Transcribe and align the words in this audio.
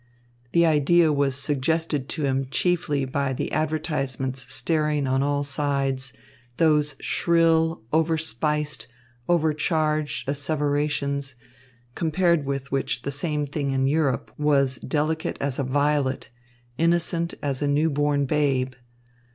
The 0.53 0.65
idea 0.65 1.13
was 1.13 1.35
suggested 1.35 2.09
to 2.09 2.23
him 2.23 2.47
chiefly 2.49 3.05
by 3.05 3.33
the 3.33 3.51
advertisements 3.51 4.51
staring 4.51 5.05
on 5.05 5.21
all 5.21 5.43
sides, 5.43 6.11
those 6.57 6.95
shrill, 6.99 7.83
over 7.93 8.17
spiced, 8.17 8.87
over 9.29 9.53
charged 9.53 10.27
asseverations, 10.27 11.35
compared 11.93 12.47
with 12.47 12.71
which 12.71 13.03
the 13.03 13.11
same 13.11 13.45
thing 13.45 13.69
in 13.69 13.85
Europe 13.85 14.31
was 14.39 14.77
delicate 14.79 15.37
as 15.39 15.59
a 15.59 15.63
violet, 15.63 16.31
innocent 16.79 17.35
as 17.43 17.61
a 17.61 17.67
newborn 17.67 18.25
babe. 18.25 18.73